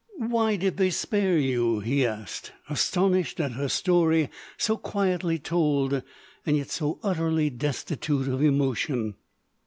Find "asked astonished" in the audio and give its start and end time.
2.07-3.39